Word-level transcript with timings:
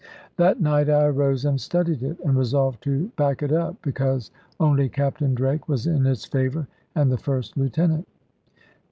That 0.37 0.59
night 0.59 0.89
I 0.89 1.05
arose 1.05 1.45
and 1.45 1.61
studied 1.61 2.01
it, 2.01 2.19
and 2.21 2.35
resolved 2.35 2.81
to 2.85 3.11
back 3.17 3.43
it 3.43 3.51
up, 3.51 3.75
because 3.83 4.31
only 4.59 4.89
Captain 4.89 5.35
Drake 5.35 5.69
was 5.69 5.85
in 5.85 6.07
its 6.07 6.25
favour, 6.25 6.67
and 6.95 7.11
the 7.11 7.19
first 7.19 7.55
lieutenant. 7.55 8.07